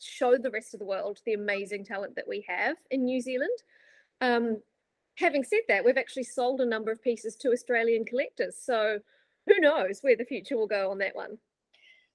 show 0.00 0.38
the 0.38 0.50
rest 0.50 0.72
of 0.72 0.78
the 0.78 0.86
world 0.86 1.18
the 1.26 1.34
amazing 1.34 1.84
talent 1.84 2.14
that 2.14 2.28
we 2.28 2.44
have 2.48 2.76
in 2.90 3.04
New 3.04 3.20
Zealand. 3.20 3.58
Um, 4.20 4.62
having 5.16 5.42
said 5.42 5.60
that, 5.68 5.84
we've 5.84 5.98
actually 5.98 6.24
sold 6.24 6.60
a 6.60 6.66
number 6.66 6.92
of 6.92 7.02
pieces 7.02 7.34
to 7.36 7.50
Australian 7.50 8.04
collectors, 8.04 8.56
so 8.56 9.00
who 9.48 9.58
knows 9.58 9.98
where 10.02 10.16
the 10.16 10.24
future 10.24 10.56
will 10.56 10.68
go 10.68 10.92
on 10.92 10.98
that 10.98 11.16
one. 11.16 11.38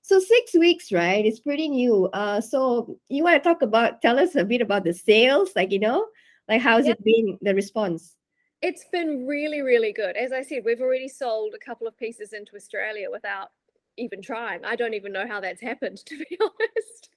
So 0.06 0.20
six 0.20 0.54
weeks, 0.54 0.92
right? 0.92 1.26
It's 1.26 1.40
pretty 1.40 1.68
new. 1.68 2.06
Uh, 2.14 2.40
so 2.40 3.00
you 3.10 3.24
want 3.24 3.42
to 3.42 3.50
talk 3.50 3.64
about? 3.64 4.04
Tell 4.04 4.20
us 4.20 4.36
a 4.36 4.46
bit 4.46 4.62
about 4.62 4.84
the 4.84 4.94
sales, 4.94 5.50
like 5.56 5.72
you 5.72 5.80
know, 5.80 6.06
like 6.48 6.62
how's 6.62 6.86
it 6.86 7.04
been 7.04 7.40
the 7.42 7.56
response? 7.56 8.16
It's 8.62 8.86
been 8.92 9.26
really, 9.26 9.62
really 9.62 9.92
good. 9.92 10.16
As 10.16 10.32
I 10.32 10.44
said, 10.44 10.62
we've 10.64 10.80
already 10.80 11.08
sold 11.08 11.56
a 11.56 11.66
couple 11.66 11.88
of 11.88 11.98
pieces 11.98 12.34
into 12.34 12.56
Australia 12.56 13.08
without 13.12 13.50
even 13.98 14.22
trying. 14.22 14.64
I 14.64 14.76
don't 14.76 14.94
even 14.94 15.12
know 15.12 15.28
how 15.28 15.42
that's 15.42 15.62
happened, 15.62 15.98
to 16.06 16.18
be 16.20 16.38
honest. 16.40 17.10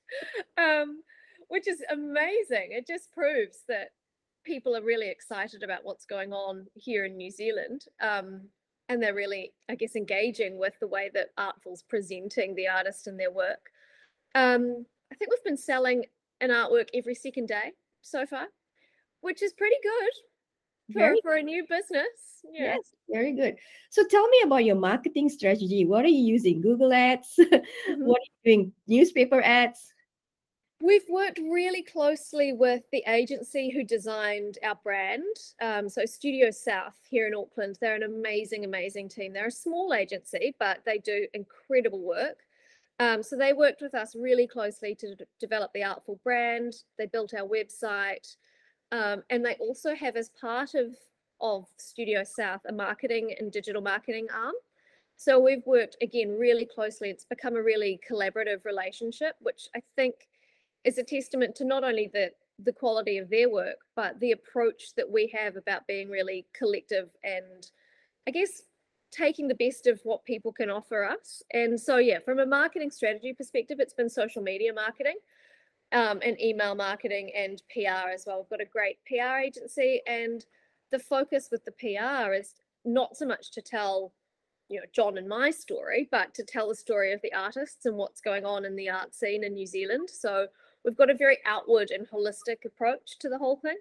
Um, 0.56 1.02
which 1.48 1.68
is 1.68 1.84
amazing. 1.90 2.70
It 2.70 2.86
just 2.86 3.12
proves 3.12 3.64
that 3.68 3.88
people 4.44 4.74
are 4.74 4.82
really 4.82 5.10
excited 5.10 5.62
about 5.62 5.84
what's 5.84 6.06
going 6.06 6.32
on 6.32 6.66
here 6.72 7.04
in 7.04 7.18
New 7.18 7.30
Zealand. 7.30 7.84
Um, 8.00 8.48
and 8.88 9.02
they're 9.02 9.14
really, 9.14 9.52
I 9.68 9.74
guess, 9.74 9.96
engaging 9.96 10.58
with 10.58 10.74
the 10.80 10.88
way 10.88 11.10
that 11.14 11.28
Artfull's 11.38 11.82
presenting 11.82 12.54
the 12.54 12.68
artist 12.68 13.06
and 13.06 13.18
their 13.18 13.30
work. 13.30 13.70
Um, 14.34 14.86
I 15.12 15.14
think 15.14 15.30
we've 15.30 15.44
been 15.44 15.56
selling 15.56 16.04
an 16.40 16.50
artwork 16.50 16.88
every 16.94 17.14
second 17.14 17.48
day 17.48 17.72
so 18.02 18.24
far, 18.26 18.46
which 19.20 19.42
is 19.42 19.52
pretty 19.52 19.76
good 19.82 20.92
for, 20.92 20.98
Very 21.00 21.20
for 21.22 21.34
a 21.34 21.42
new 21.42 21.64
business. 21.68 22.06
Yeah. 22.50 22.76
Yes, 22.76 22.92
very 23.10 23.32
good. 23.32 23.56
So 23.90 24.04
tell 24.06 24.26
me 24.28 24.40
about 24.44 24.64
your 24.64 24.76
marketing 24.76 25.28
strategy. 25.28 25.84
What 25.84 26.04
are 26.04 26.08
you 26.08 26.24
using? 26.24 26.60
Google 26.60 26.92
Ads? 26.92 27.34
Mhm. 27.38 28.04
what 28.04 28.20
are 28.20 28.30
you 28.44 28.56
doing? 28.56 28.72
Newspaper 28.86 29.42
ads? 29.42 29.92
We've 30.80 31.08
worked 31.08 31.38
really 31.38 31.82
closely 31.82 32.52
with 32.52 32.84
the 32.92 33.02
agency 33.08 33.68
who 33.70 33.82
designed 33.82 34.58
our 34.62 34.76
brand. 34.76 35.24
Um, 35.60 35.88
so, 35.88 36.04
Studio 36.04 36.52
South 36.52 36.94
here 37.10 37.26
in 37.26 37.34
Auckland, 37.34 37.78
they're 37.80 37.96
an 37.96 38.04
amazing, 38.04 38.64
amazing 38.64 39.08
team. 39.08 39.32
They're 39.32 39.48
a 39.48 39.50
small 39.50 39.92
agency, 39.92 40.54
but 40.60 40.78
they 40.86 40.98
do 40.98 41.26
incredible 41.34 42.00
work. 42.00 42.38
Um, 43.00 43.24
so, 43.24 43.36
they 43.36 43.52
worked 43.52 43.82
with 43.82 43.92
us 43.96 44.14
really 44.14 44.46
closely 44.46 44.94
to 45.00 45.16
d- 45.16 45.24
develop 45.40 45.72
the 45.74 45.80
Artfull 45.80 46.22
brand. 46.22 46.74
They 46.96 47.06
built 47.06 47.34
our 47.34 47.46
website. 47.46 48.36
Um, 48.92 49.24
and 49.30 49.44
they 49.44 49.54
also 49.54 49.96
have, 49.96 50.14
as 50.14 50.30
part 50.40 50.74
of, 50.74 50.94
of 51.40 51.66
Studio 51.78 52.22
South, 52.22 52.60
a 52.68 52.72
marketing 52.72 53.34
and 53.40 53.50
digital 53.50 53.82
marketing 53.82 54.28
arm. 54.32 54.54
So, 55.16 55.40
we've 55.40 55.66
worked 55.66 55.96
again 56.00 56.38
really 56.38 56.66
closely. 56.66 57.10
It's 57.10 57.24
become 57.24 57.56
a 57.56 57.62
really 57.62 57.98
collaborative 58.08 58.64
relationship, 58.64 59.34
which 59.40 59.66
I 59.74 59.80
think 59.96 60.14
is 60.84 60.98
a 60.98 61.02
testament 61.02 61.54
to 61.56 61.64
not 61.64 61.84
only 61.84 62.10
the 62.12 62.30
the 62.60 62.72
quality 62.72 63.18
of 63.18 63.30
their 63.30 63.48
work, 63.48 63.76
but 63.94 64.18
the 64.18 64.32
approach 64.32 64.94
that 64.96 65.08
we 65.08 65.32
have 65.32 65.54
about 65.54 65.86
being 65.86 66.08
really 66.10 66.44
collective 66.52 67.08
and 67.22 67.70
I 68.26 68.32
guess 68.32 68.62
taking 69.10 69.48
the 69.48 69.54
best 69.54 69.86
of 69.86 70.00
what 70.04 70.24
people 70.24 70.52
can 70.52 70.68
offer 70.68 71.04
us. 71.04 71.42
And 71.52 71.80
so 71.80 71.96
yeah, 71.96 72.18
from 72.18 72.40
a 72.40 72.46
marketing 72.46 72.90
strategy 72.90 73.32
perspective, 73.32 73.78
it's 73.80 73.94
been 73.94 74.10
social 74.10 74.42
media 74.42 74.72
marketing. 74.72 75.16
Um, 75.90 76.20
and 76.22 76.38
email 76.38 76.74
marketing 76.74 77.30
and 77.34 77.62
PR 77.72 78.10
as 78.12 78.24
well. 78.26 78.40
We've 78.40 78.58
got 78.58 78.60
a 78.60 78.70
great 78.70 78.98
PR 79.06 79.38
agency, 79.38 80.02
and 80.06 80.44
the 80.90 80.98
focus 80.98 81.48
with 81.50 81.64
the 81.64 81.72
PR 81.72 82.34
is 82.34 82.56
not 82.84 83.16
so 83.16 83.24
much 83.24 83.50
to 83.52 83.62
tell, 83.62 84.12
you 84.68 84.80
know, 84.80 84.86
John 84.94 85.16
and 85.16 85.26
my 85.26 85.50
story, 85.50 86.06
but 86.10 86.34
to 86.34 86.44
tell 86.44 86.68
the 86.68 86.74
story 86.74 87.14
of 87.14 87.22
the 87.22 87.32
artists 87.32 87.86
and 87.86 87.96
what's 87.96 88.20
going 88.20 88.44
on 88.44 88.66
in 88.66 88.76
the 88.76 88.90
art 88.90 89.14
scene 89.14 89.44
in 89.44 89.54
New 89.54 89.66
Zealand. 89.66 90.10
So 90.10 90.48
we've 90.88 90.96
got 90.96 91.10
a 91.10 91.14
very 91.14 91.36
outward 91.44 91.90
and 91.90 92.08
holistic 92.08 92.64
approach 92.64 93.18
to 93.18 93.28
the 93.28 93.36
whole 93.36 93.56
thing. 93.56 93.76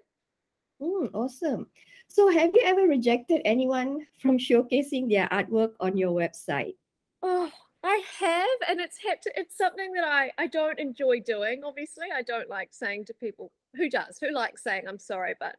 Mm, 0.82 1.08
awesome. 1.14 1.66
So 2.06 2.30
have 2.30 2.50
you 2.54 2.60
ever 2.64 2.82
rejected 2.82 3.40
anyone 3.46 4.06
from 4.20 4.38
showcasing 4.38 5.08
their 5.08 5.26
artwork 5.28 5.72
on 5.80 5.96
your 5.96 6.12
website? 6.12 6.74
Oh, 7.22 7.50
I 7.82 8.02
have, 8.20 8.68
and 8.68 8.80
it's 8.80 8.98
had 9.02 9.22
to, 9.22 9.32
it's 9.36 9.56
something 9.56 9.92
that 9.92 10.04
I 10.04 10.30
I 10.36 10.48
don't 10.48 10.78
enjoy 10.78 11.20
doing. 11.20 11.62
Obviously, 11.64 12.08
I 12.14 12.22
don't 12.22 12.50
like 12.50 12.68
saying 12.72 13.06
to 13.06 13.14
people 13.14 13.52
who 13.74 13.88
does 13.88 14.18
who 14.20 14.30
likes 14.32 14.62
saying 14.62 14.84
I'm 14.86 14.98
sorry, 14.98 15.34
but 15.40 15.56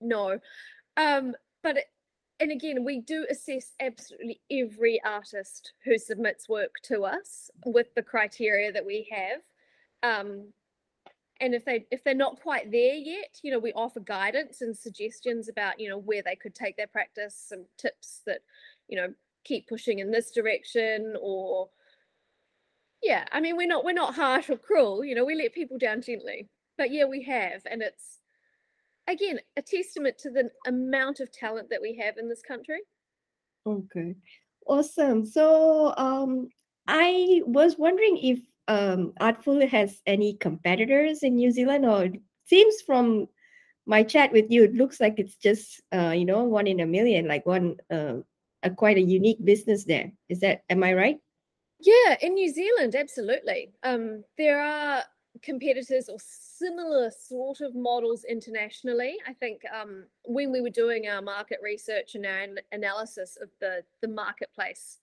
no. 0.00 0.38
Um, 0.96 1.34
but 1.62 1.78
it, 1.78 1.86
and 2.38 2.52
again, 2.52 2.84
we 2.84 3.00
do 3.00 3.26
assess 3.28 3.72
absolutely 3.80 4.40
every 4.50 5.00
artist 5.04 5.72
who 5.84 5.98
submits 5.98 6.48
work 6.48 6.74
to 6.84 7.04
us 7.04 7.50
with 7.64 7.88
the 7.96 8.02
criteria 8.02 8.70
that 8.72 8.86
we 8.86 9.08
have. 9.10 9.40
Um, 10.02 10.52
and 11.40 11.54
if 11.54 11.64
they 11.64 11.86
if 11.90 12.02
they're 12.04 12.14
not 12.14 12.40
quite 12.40 12.70
there 12.70 12.94
yet 12.94 13.38
you 13.42 13.50
know 13.50 13.58
we 13.58 13.72
offer 13.72 14.00
guidance 14.00 14.62
and 14.62 14.76
suggestions 14.76 15.48
about 15.48 15.78
you 15.78 15.88
know 15.88 15.98
where 15.98 16.22
they 16.22 16.36
could 16.36 16.54
take 16.54 16.76
their 16.76 16.86
practice 16.86 17.46
some 17.48 17.64
tips 17.78 18.22
that 18.26 18.40
you 18.88 18.96
know 18.96 19.08
keep 19.44 19.68
pushing 19.68 19.98
in 19.98 20.10
this 20.10 20.30
direction 20.30 21.14
or 21.20 21.68
yeah 23.02 23.24
i 23.32 23.40
mean 23.40 23.56
we're 23.56 23.66
not 23.66 23.84
we're 23.84 23.92
not 23.92 24.14
harsh 24.14 24.50
or 24.50 24.56
cruel 24.56 25.04
you 25.04 25.14
know 25.14 25.24
we 25.24 25.34
let 25.34 25.52
people 25.52 25.78
down 25.78 26.00
gently 26.00 26.48
but 26.78 26.90
yeah 26.90 27.04
we 27.04 27.22
have 27.22 27.60
and 27.70 27.82
it's 27.82 28.20
again 29.06 29.38
a 29.56 29.62
testament 29.62 30.16
to 30.18 30.30
the 30.30 30.50
amount 30.66 31.20
of 31.20 31.30
talent 31.30 31.68
that 31.70 31.82
we 31.82 31.94
have 31.94 32.16
in 32.18 32.28
this 32.28 32.42
country 32.42 32.80
Okay. 33.66 34.14
Awesome. 34.66 35.24
So 35.26 35.92
um 35.96 36.48
I 36.86 37.42
was 37.46 37.76
wondering 37.78 38.16
if 38.18 38.38
um 38.68 39.12
Artfull 39.20 39.66
has 39.68 40.00
any 40.06 40.34
competitors 40.34 41.22
in 41.22 41.36
New 41.36 41.50
Zealand 41.50 41.86
or 41.86 42.04
it 42.04 42.20
seems 42.46 42.80
from 42.82 43.28
my 43.86 44.02
chat 44.02 44.32
with 44.32 44.46
you, 44.50 44.64
it 44.64 44.74
looks 44.74 45.00
like 45.00 45.18
it's 45.18 45.36
just 45.36 45.80
uh 45.92 46.14
you 46.16 46.24
know 46.24 46.44
one 46.44 46.66
in 46.66 46.80
a 46.80 46.86
million, 46.86 47.28
like 47.28 47.46
one 47.46 47.76
uh, 47.90 48.16
a 48.62 48.70
quite 48.70 48.96
a 48.96 49.02
unique 49.02 49.44
business 49.44 49.84
there. 49.84 50.12
Is 50.28 50.40
that 50.40 50.62
am 50.68 50.82
I 50.82 50.94
right? 50.94 51.18
Yeah, 51.80 52.16
in 52.22 52.34
New 52.34 52.50
Zealand, 52.50 52.94
absolutely. 52.94 53.72
Um, 53.82 54.24
there 54.38 54.60
are 54.60 55.02
competitors 55.42 56.08
or 56.08 56.16
similar 56.18 57.10
sort 57.10 57.60
of 57.60 57.74
models 57.74 58.24
internationally. 58.24 59.16
I 59.26 59.34
think 59.34 59.60
um, 59.72 60.06
when 60.24 60.50
we 60.50 60.60
were 60.60 60.70
doing 60.70 61.06
our 61.06 61.20
market 61.20 61.58
research 61.62 62.14
and 62.14 62.24
our 62.24 62.38
an- 62.38 62.58
analysis 62.72 63.36
of 63.40 63.50
the 63.60 63.82
the 64.00 64.08
marketplace 64.08 65.00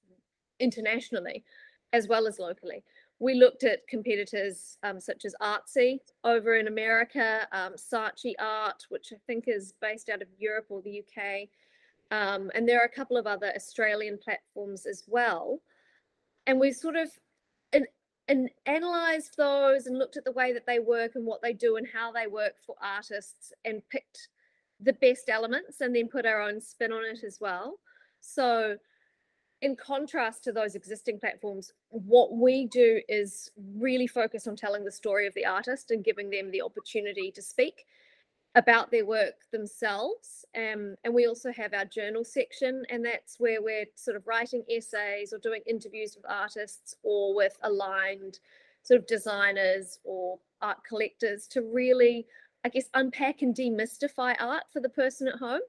internationally, 0.60 1.43
as 1.91 2.08
well 2.08 2.27
as 2.27 2.39
locally, 2.39 2.84
we 3.24 3.36
looked 3.36 3.63
at 3.63 3.88
competitors 3.88 4.77
um, 4.84 5.00
such 5.00 5.24
as 5.24 5.34
Artsy 5.42 6.00
over 6.25 6.58
in 6.58 6.68
America, 6.68 7.48
um, 7.53 7.74
Saatchi 7.75 8.34
Art, 8.38 8.86
which 8.89 9.13
I 9.13 9.18
think 9.25 9.46
is 9.48 9.74
based 9.82 10.10
out 10.10 10.22
of 10.22 10.27
Europe 10.38 10.65
or 10.68 10.82
the 10.82 11.00
UK, 11.00 11.48
um, 12.12 12.51
and 12.53 12.68
there 12.68 12.82
are 12.82 12.86
a 12.86 12.89
couple 12.89 13.15
of 13.15 13.25
other 13.25 13.53
Australian 13.56 14.20
platforms 14.22 14.86
as 14.86 15.06
well. 15.08 15.62
And 16.48 16.60
we 16.60 16.74
sort 16.74 16.98
of 16.98 17.10
and 17.72 17.88
and 18.27 18.50
analyzed 18.65 19.36
those 19.38 19.88
and 19.88 19.98
looked 19.98 20.18
at 20.18 20.25
the 20.25 20.32
way 20.34 20.51
that 20.51 20.65
they 20.65 20.80
work 20.80 21.13
and 21.15 21.25
what 21.25 21.42
they 21.42 21.53
do 21.53 21.77
and 21.77 21.88
how 21.88 22.12
they 22.12 22.27
work 22.27 22.56
for 22.65 22.75
artists 22.82 23.53
and 23.63 23.82
picked 23.89 24.27
the 24.82 24.94
best 24.94 25.30
elements 25.30 25.80
and 25.80 25.96
then 25.96 26.10
put 26.10 26.25
our 26.25 26.42
own 26.42 26.60
spin 26.60 26.92
on 26.92 27.06
it 27.06 27.24
as 27.24 27.38
well. 27.39 27.80
So 28.20 28.77
in 29.63 29.77
contrast 29.77 30.43
to 30.43 30.51
those 30.51 30.75
existing 30.75 31.17
platforms 31.17 31.72
what 31.89 32.34
we 32.34 32.65
do 32.65 33.00
is 33.08 33.50
really 33.77 34.08
focus 34.08 34.46
on 34.46 34.58
telling 34.58 34.84
the 34.84 34.91
story 34.91 35.25
of 35.25 35.34
the 35.36 35.46
artist 35.46 35.89
and 35.89 36.03
giving 36.03 36.29
them 36.29 36.51
the 36.51 36.62
opportunity 36.62 37.32
to 37.32 37.41
speak 37.41 37.86
about 38.55 38.91
their 38.91 39.05
work 39.05 39.34
themselves. 39.51 40.46
Um, 40.55 40.96
and 41.03 41.13
we 41.13 41.25
also 41.25 41.51
have 41.53 41.74
our 41.74 41.86
journal 41.86 42.24
section, 42.24 42.84
and 42.89 43.03
that's 43.03 43.39
where 43.39 43.62
we're 43.62 43.86
sort 43.96 44.17
of 44.17 44.27
writing 44.27 44.63
essays 44.70 45.34
or 45.34 45.39
doing 45.39 45.62
interviews 45.65 46.15
with 46.15 46.29
artists 46.29 46.96
or 47.01 47.34
with 47.34 47.58
aligned 47.63 48.39
sort 48.84 49.00
of 49.00 49.08
designers 49.08 50.00
or 50.03 50.39
art 50.62 50.84
collectors 50.88 51.48
to 51.48 51.62
really, 51.62 52.27
I 52.65 52.70
guess, 52.70 52.89
unpack 52.93 53.41
and 53.41 53.55
demystify 53.55 54.36
art 54.39 54.65
for 54.72 54.82
the 54.82 54.89
person 54.89 55.27
at 55.29 55.39
home. 55.39 55.62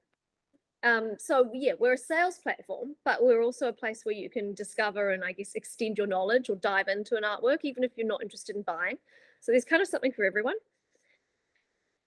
Um, 0.84 1.14
so 1.18 1.50
yeah, 1.54 1.72
we're 1.78 1.94
a 1.94 1.98
sales 1.98 2.38
platform, 2.38 2.94
but 3.06 3.24
we're 3.24 3.42
also 3.42 3.68
a 3.68 3.72
place 3.72 4.02
where 4.04 4.14
you 4.14 4.28
can 4.28 4.52
discover 4.52 5.12
and 5.12 5.24
I 5.24 5.32
guess 5.32 5.54
extend 5.54 5.96
your 5.96 6.06
knowledge 6.06 6.50
or 6.50 6.56
dive 6.56 6.88
into 6.88 7.16
an 7.16 7.22
artwork, 7.22 7.60
even 7.62 7.82
if 7.82 7.92
you're 7.96 8.06
not 8.06 8.22
interested 8.22 8.54
in 8.54 8.62
buying. 8.62 8.98
So 9.40 9.50
there's 9.50 9.64
kind 9.64 9.80
of 9.80 9.88
something 9.88 10.12
for 10.12 10.26
everyone. 10.26 10.56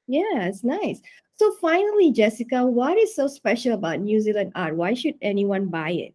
Yeah, 0.06 0.46
it's 0.46 0.64
nice. 0.64 1.02
So 1.38 1.52
finally, 1.60 2.12
Jessica, 2.12 2.66
what 2.66 2.98
is 2.98 3.16
so 3.16 3.28
special 3.28 3.74
about 3.74 4.00
New 4.00 4.22
Zealand 4.22 4.52
art? 4.56 4.76
Why 4.76 4.94
should 4.94 5.16
anyone 5.24 5.68
buy 5.68 5.92
it? 5.92 6.14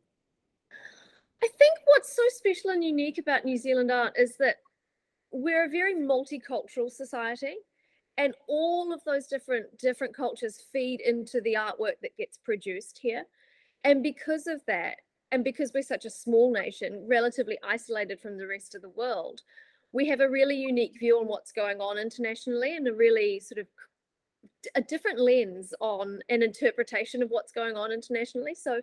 I 1.43 1.49
think 1.59 1.75
what's 1.87 2.15
so 2.15 2.23
special 2.29 2.71
and 2.71 2.85
unique 2.85 3.19
about 3.19 3.45
New 3.45 3.59
Zealand 3.59 3.91
art 3.91 4.15
is 4.17 4.37
that 4.39 4.57
we're 5.33 5.65
a 5.65 5.69
very 5.69 5.95
multicultural 5.95 6.91
society 6.91 7.57
and 8.19 8.35
all 8.49 8.93
of 8.93 9.03
those 9.05 9.27
different 9.27 9.79
different 9.79 10.15
cultures 10.15 10.63
feed 10.73 11.01
into 11.01 11.41
the 11.41 11.55
artwork 11.55 12.01
that 12.03 12.17
gets 12.17 12.39
produced 12.39 12.99
here. 13.01 13.25
And 13.85 14.03
because 14.03 14.47
of 14.47 14.61
that, 14.67 14.97
and 15.33 15.43
because 15.43 15.73
we're 15.75 15.83
such 15.83 16.05
a 16.05 16.11
small 16.11 16.53
nation, 16.53 17.07
relatively 17.09 17.59
isolated 17.65 18.21
from 18.21 18.37
the 18.37 18.47
rest 18.47 18.75
of 18.75 18.83
the 18.83 18.91
world, 18.91 19.41
we 19.93 20.07
have 20.09 20.21
a 20.21 20.29
really 20.29 20.57
unique 20.57 20.99
view 20.99 21.19
on 21.19 21.27
what's 21.27 21.53
going 21.53 21.81
on 21.81 21.99
internationally 21.99 22.77
and 22.77 22.87
a 22.87 22.95
really 22.95 23.41
sort 23.41 23.59
of 23.59 23.67
a 24.75 24.83
different 24.83 25.19
lens 25.19 25.75
on 25.81 26.21
an 26.29 26.43
interpretation 26.43 27.23
of 27.23 27.31
what's 27.31 27.53
going 27.53 27.77
on 27.77 27.93
internationally. 27.93 28.55
So 28.55 28.81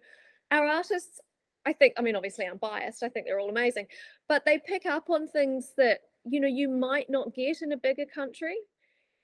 our 0.52 0.66
artists, 0.66 1.20
I 1.66 1.74
think, 1.74 1.94
I 1.98 2.02
mean, 2.02 2.16
obviously 2.16 2.46
I'm 2.46 2.58
biased, 2.58 3.04
I 3.04 3.10
think 3.10 3.26
they're 3.26 3.40
all 3.40 3.50
amazing, 3.50 3.88
but 4.28 4.44
they 4.46 4.60
pick 4.60 4.86
up 4.86 5.10
on 5.10 5.28
things 5.28 5.74
that, 5.78 6.00
you 6.26 6.40
know, 6.40 6.48
you 6.48 6.70
might 6.70 7.10
not 7.10 7.34
get 7.34 7.62
in 7.62 7.72
a 7.72 7.78
bigger 7.78 8.06
country. 8.06 8.56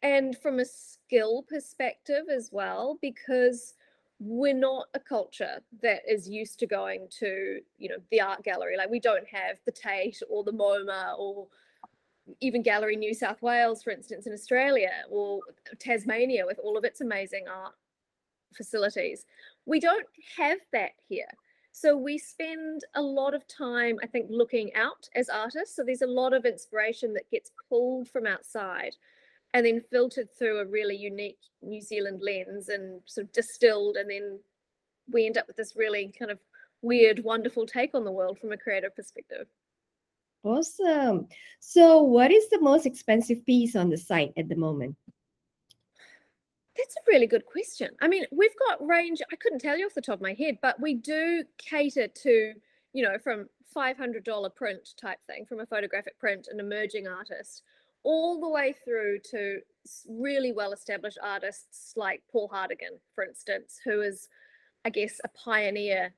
And 0.06 0.38
from 0.38 0.60
a 0.60 0.66
skill 0.66 1.42
perspective 1.50 2.26
as 2.32 2.52
well, 2.52 3.00
because 3.02 3.74
we're 4.20 4.54
not 4.54 4.86
a 4.94 5.00
culture 5.00 5.62
that 5.82 6.02
is 6.08 6.30
used 6.30 6.60
to 6.60 6.68
going 6.68 7.08
to, 7.20 7.60
you 7.80 7.90
know, 7.90 7.96
the 8.12 8.22
art 8.22 8.44
gallery. 8.44 8.78
Like 8.78 8.92
we 8.92 9.00
don't 9.00 9.28
have 9.28 9.58
the 9.66 9.72
Tate 9.72 10.22
or 10.30 10.44
the 10.44 10.54
MoMA 10.54 11.18
or 11.18 11.48
even 12.40 12.62
Gallery 12.62 12.96
New 12.96 13.16
South 13.16 13.42
Wales, 13.42 13.82
for 13.82 13.90
instance, 13.90 14.28
in 14.28 14.34
Australia, 14.34 14.92
or 15.10 15.40
Tasmania 15.80 16.46
with 16.46 16.60
all 16.64 16.78
of 16.78 16.84
its 16.84 17.02
amazing 17.02 17.46
art 17.48 17.74
facilities. 18.56 19.26
We 19.66 19.80
don't 19.80 20.06
have 20.38 20.60
that 20.72 20.92
here. 21.10 21.34
So 21.72 21.98
we 21.98 22.20
spend 22.20 22.84
a 22.94 23.02
lot 23.02 23.34
of 23.34 23.48
time, 23.48 23.98
I 24.04 24.06
think, 24.06 24.28
looking 24.30 24.72
out 24.76 25.10
as 25.16 25.30
artists. 25.30 25.76
So 25.76 25.84
there's 25.84 26.04
a 26.04 26.08
lot 26.08 26.34
of 26.34 26.46
inspiration 26.46 27.12
that 27.14 27.32
gets 27.32 27.52
pulled 27.70 28.08
from 28.08 28.28
outside 28.28 28.96
and 29.56 29.66
then 29.66 29.82
filtered 29.90 30.28
through 30.38 30.60
a 30.60 30.66
really 30.66 30.98
unique 30.98 31.40
New 31.62 31.80
Zealand 31.80 32.22
lens 32.22 32.68
and 32.68 33.02
sort 33.06 33.28
of 33.28 33.32
distilled. 33.32 33.96
And 33.96 34.10
then 34.10 34.38
we 35.10 35.26
end 35.26 35.38
up 35.38 35.48
with 35.48 35.56
this 35.56 35.78
really 35.78 36.14
kind 36.20 36.30
of 36.30 36.40
weird, 36.82 37.24
wonderful 37.24 37.66
take 37.66 37.96
on 37.96 38.04
the 38.04 38.12
world 38.12 38.38
from 38.38 38.52
a 38.52 38.58
creative 38.58 38.94
perspective. 38.94 39.48
Awesome. 40.44 41.30
So, 41.62 42.04
what 42.04 42.32
is 42.32 42.50
the 42.50 42.60
most 42.60 42.86
expensive 42.86 43.46
piece 43.46 43.78
on 43.78 43.90
the 43.90 43.98
site 43.98 44.34
at 44.36 44.50
the 44.50 44.58
moment? 44.58 44.98
That's 46.78 46.98
a 46.98 47.08
really 47.08 47.26
good 47.26 47.46
question. 47.46 47.92
I 48.02 48.10
mean, 48.10 48.26
we've 48.34 48.56
got 48.68 48.86
range, 48.86 49.22
I 49.32 49.38
couldn't 49.38 49.60
tell 49.60 49.78
you 49.78 49.86
off 49.86 49.94
the 49.94 50.02
top 50.02 50.16
of 50.16 50.22
my 50.22 50.34
head, 50.34 50.58
but 50.62 50.82
we 50.82 50.96
do 50.96 51.46
cater 51.58 52.10
to, 52.10 52.54
you 52.92 53.04
know, 53.04 53.18
from 53.24 53.48
$500 53.74 54.56
print 54.56 54.90
type 55.00 55.20
thing, 55.28 55.46
from 55.46 55.62
a 55.62 55.66
photographic 55.66 56.20
print, 56.20 56.50
an 56.52 56.60
emerging 56.60 57.08
artist, 57.08 57.64
all 58.06 58.40
the 58.40 58.48
way 58.48 58.74
through 58.86 59.20
to 59.32 59.60
really 60.08 60.54
well 60.54 60.72
established 60.72 61.18
artists 61.22 61.94
like 61.98 62.22
Paul 62.32 62.48
Hartigan, 62.48 63.00
for 63.14 63.24
instance, 63.24 63.80
who 63.84 64.02
is, 64.02 64.30
I 64.86 64.92
guess, 64.92 65.20
a 65.24 65.30
pioneer 65.30 66.14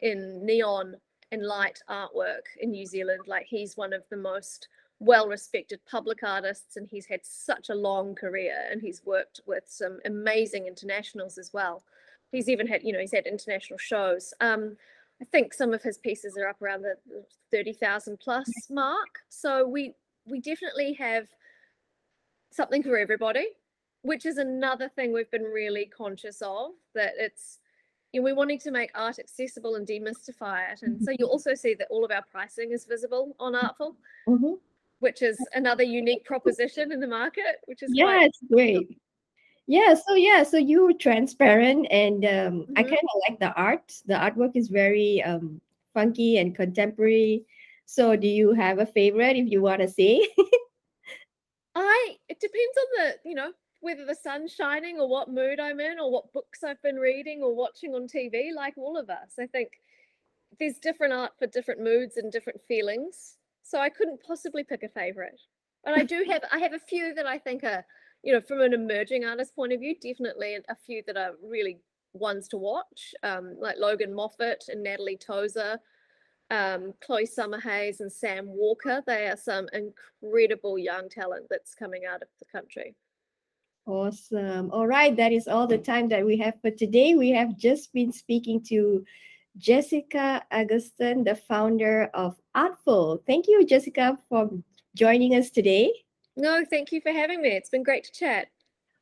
in 0.00 0.46
neon 0.46 0.94
and 1.32 1.44
light 1.44 1.80
artwork 1.90 2.46
in 2.60 2.70
New 2.70 2.86
Zealand. 2.86 3.22
Like, 3.26 3.46
he's 3.46 3.76
one 3.76 3.92
of 3.92 4.04
the 4.08 4.16
most 4.16 4.68
well 5.00 5.26
respected 5.26 5.80
public 5.90 6.22
artists 6.22 6.76
and 6.76 6.86
he's 6.88 7.06
had 7.06 7.20
such 7.24 7.70
a 7.70 7.74
long 7.74 8.14
career 8.14 8.54
and 8.70 8.80
he's 8.80 9.04
worked 9.04 9.40
with 9.46 9.64
some 9.66 9.98
amazing 10.04 10.68
internationals 10.68 11.38
as 11.38 11.52
well. 11.52 11.82
He's 12.30 12.48
even 12.48 12.68
had, 12.68 12.84
you 12.84 12.92
know, 12.92 13.00
he's 13.00 13.12
had 13.12 13.26
international 13.26 13.78
shows. 13.78 14.32
Um, 14.40 14.76
I 15.20 15.24
think 15.24 15.54
some 15.54 15.74
of 15.74 15.82
his 15.82 15.98
pieces 15.98 16.36
are 16.36 16.48
up 16.48 16.62
around 16.62 16.82
the 16.82 16.94
30,000 17.50 18.18
plus 18.20 18.48
mark. 18.70 19.18
So 19.28 19.66
we 19.66 19.94
we 20.26 20.40
definitely 20.40 20.92
have 20.94 21.26
something 22.50 22.82
for 22.82 22.96
everybody, 22.96 23.46
which 24.02 24.26
is 24.26 24.38
another 24.38 24.88
thing 24.88 25.12
we've 25.12 25.30
been 25.30 25.42
really 25.42 25.86
conscious 25.86 26.42
of 26.42 26.70
that 26.94 27.12
it's 27.18 27.58
you 28.12 28.20
know, 28.20 28.24
we're 28.24 28.34
wanting 28.34 28.58
to 28.58 28.70
make 28.70 28.90
art 28.94 29.18
accessible 29.18 29.76
and 29.76 29.86
demystify 29.86 30.70
it. 30.70 30.82
And 30.82 31.02
so 31.02 31.12
you'll 31.18 31.30
also 31.30 31.54
see 31.54 31.72
that 31.74 31.88
all 31.90 32.04
of 32.04 32.10
our 32.10 32.22
pricing 32.30 32.72
is 32.72 32.84
visible 32.84 33.34
on 33.40 33.54
Artfull. 33.54 33.94
Mm-hmm 34.28 34.54
which 35.02 35.20
is 35.20 35.36
another 35.54 35.82
unique 35.82 36.24
proposition 36.24 36.92
in 36.92 37.00
the 37.00 37.06
market, 37.08 37.56
which 37.64 37.82
is 37.82 37.90
yeah, 37.92 38.22
it's 38.22 38.38
great. 38.48 38.98
Yeah, 39.66 39.94
so 39.94 40.14
yeah, 40.14 40.44
so 40.44 40.58
you 40.58 40.84
were 40.84 40.92
transparent, 40.92 41.88
and 41.90 42.24
um, 42.24 42.30
mm-hmm. 42.30 42.72
I 42.76 42.82
kind 42.84 42.94
of 42.94 43.20
like 43.28 43.40
the 43.40 43.52
art. 43.54 43.92
The 44.06 44.14
artwork 44.14 44.54
is 44.54 44.68
very 44.68 45.20
um, 45.24 45.60
funky 45.92 46.38
and 46.38 46.54
contemporary. 46.54 47.44
So, 47.86 48.16
do 48.16 48.28
you 48.28 48.52
have 48.52 48.78
a 48.78 48.86
favorite 48.86 49.36
if 49.36 49.50
you 49.50 49.60
want 49.60 49.80
to 49.82 49.88
see? 49.88 50.28
I 51.74 52.16
it 52.28 52.38
depends 52.40 52.76
on 52.78 52.86
the 52.96 53.28
you 53.28 53.34
know 53.34 53.52
whether 53.80 54.04
the 54.04 54.14
sun's 54.14 54.52
shining 54.52 54.98
or 55.00 55.08
what 55.08 55.28
mood 55.28 55.58
I'm 55.58 55.80
in 55.80 55.98
or 55.98 56.10
what 56.10 56.32
books 56.32 56.62
I've 56.62 56.80
been 56.82 56.96
reading 56.96 57.40
or 57.42 57.54
watching 57.54 57.94
on 57.94 58.06
TV. 58.06 58.54
Like 58.54 58.78
all 58.78 58.96
of 58.98 59.10
us, 59.10 59.34
I 59.40 59.46
think 59.46 59.70
there's 60.60 60.78
different 60.78 61.12
art 61.12 61.32
for 61.38 61.46
different 61.46 61.82
moods 61.82 62.16
and 62.16 62.30
different 62.30 62.60
feelings 62.68 63.36
so 63.62 63.78
I 63.78 63.88
couldn't 63.88 64.22
possibly 64.22 64.64
pick 64.64 64.82
a 64.82 64.88
favorite. 64.88 65.40
But 65.84 65.98
I 65.98 66.04
do 66.04 66.24
have 66.30 66.42
I 66.52 66.58
have 66.58 66.74
a 66.74 66.78
few 66.78 67.14
that 67.14 67.26
I 67.26 67.38
think 67.38 67.64
are, 67.64 67.84
you 68.22 68.32
know, 68.32 68.40
from 68.40 68.60
an 68.60 68.74
emerging 68.74 69.24
artist 69.24 69.54
point 69.56 69.72
of 69.72 69.80
view, 69.80 69.94
definitely 70.00 70.56
a 70.56 70.76
few 70.86 71.02
that 71.06 71.16
are 71.16 71.32
really 71.42 71.80
ones 72.12 72.48
to 72.48 72.58
watch, 72.58 73.14
um, 73.22 73.56
like 73.58 73.76
Logan 73.78 74.14
Moffat 74.14 74.64
and 74.68 74.82
Natalie 74.82 75.16
Tozer, 75.16 75.78
um, 76.52 76.92
Chloe 77.04 77.26
Summerhayes 77.26 78.00
and 78.00 78.12
Sam 78.12 78.44
Walker. 78.46 79.02
They 79.06 79.26
are 79.26 79.36
some 79.36 79.66
incredible 79.72 80.78
young 80.78 81.08
talent 81.08 81.46
that's 81.48 81.74
coming 81.74 82.02
out 82.04 82.22
of 82.22 82.28
the 82.38 82.44
country. 82.44 82.94
Awesome. 83.86 84.70
All 84.70 84.86
right, 84.86 85.16
that 85.16 85.32
is 85.32 85.48
all 85.48 85.66
the 85.66 85.78
time 85.78 86.08
that 86.10 86.24
we 86.24 86.36
have 86.36 86.60
for 86.60 86.70
today. 86.70 87.14
We 87.14 87.30
have 87.30 87.56
just 87.56 87.92
been 87.92 88.12
speaking 88.12 88.62
to 88.68 89.04
Jessica 89.56 90.42
Agoston, 90.52 91.24
the 91.24 91.34
founder 91.34 92.10
of 92.14 92.36
Artfull. 92.54 93.24
Thank 93.26 93.48
you, 93.48 93.64
Jessica, 93.66 94.18
for 94.28 94.50
joining 94.94 95.34
us 95.34 95.50
today. 95.50 95.90
No, 96.36 96.64
thank 96.68 96.92
you 96.92 97.00
for 97.00 97.12
having 97.12 97.42
me. 97.42 97.48
It's 97.48 97.70
been 97.70 97.82
great 97.82 98.04
to 98.04 98.12
chat. 98.12 98.48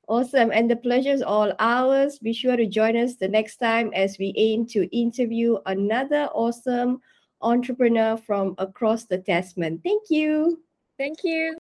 Awesome. 0.09 0.51
And 0.51 0.71
the 0.71 0.77
pleasure 0.77 1.13
is 1.13 1.23
all 1.23 1.53
ours. 1.59 2.19
Be 2.19 2.33
sure 2.33 2.57
to 2.57 2.67
join 2.67 2.97
us 2.97 3.17
the 3.17 3.29
next 3.29 3.59
time 3.59 3.93
as 3.95 4.19
we 4.19 4.33
aim 4.37 4.67
to 4.69 4.89
interview 4.97 5.59
another 5.67 6.29
awesome 6.33 7.01
entrepreneur 7.43 8.17
from 8.17 8.55
across 8.59 9.05
the 9.07 9.19
Tasman. 9.19 9.81
Thank 9.83 10.05
you. 10.11 10.63
Thank 10.99 11.19
you. 11.25 11.57